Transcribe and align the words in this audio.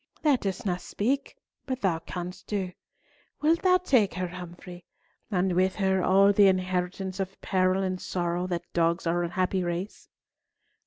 "Thou 0.23 0.35
dost 0.35 0.65
not 0.65 0.81
speak, 0.81 1.37
but 1.67 1.81
thou 1.81 1.99
canst 1.99 2.47
do. 2.47 2.71
Wilt 3.39 3.61
thou 3.61 3.77
take 3.77 4.15
her, 4.15 4.29
Humfrey, 4.29 4.83
and 5.29 5.53
with 5.53 5.75
her, 5.75 6.03
all 6.03 6.33
the 6.33 6.47
inheritance 6.47 7.19
of 7.19 7.39
peril 7.39 7.83
and 7.83 8.01
sorrow 8.01 8.47
that 8.47 8.63
dogs 8.73 9.05
our 9.05 9.21
unhappy 9.21 9.63
race?" 9.63 10.09